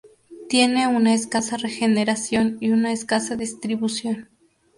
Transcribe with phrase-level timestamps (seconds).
[0.49, 4.29] Tiene una escasa regeneración y una escasa distribución.